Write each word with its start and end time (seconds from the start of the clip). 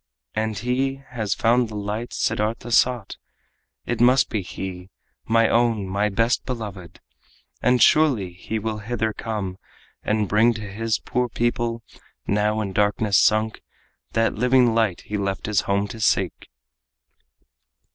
And 0.33 0.57
he 0.57 0.95
has 1.09 1.35
found 1.35 1.69
the 1.69 1.75
light 1.75 2.11
Siddartha 2.11 2.71
sought! 2.71 3.17
It 3.85 4.01
must 4.01 4.29
be 4.31 4.41
he 4.41 4.89
my 5.25 5.47
own, 5.47 5.85
my 5.87 6.09
best 6.09 6.43
beloved! 6.43 6.99
And 7.61 7.83
surely 7.83 8.33
he 8.33 8.57
will 8.57 8.79
hither 8.79 9.13
come, 9.13 9.59
and 10.01 10.27
bring 10.27 10.55
To 10.55 10.61
his 10.61 10.97
poor 10.97 11.29
people, 11.29 11.83
now 12.25 12.61
in 12.61 12.73
darkness 12.73 13.19
sunk, 13.19 13.61
That 14.13 14.33
living 14.33 14.73
light 14.73 15.01
he 15.01 15.19
left 15.19 15.45
his 15.45 15.61
home 15.69 15.87
to 15.89 15.99
seek." 15.99 16.49